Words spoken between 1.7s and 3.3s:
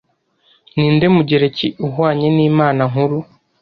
uhwanye na Imana nkuru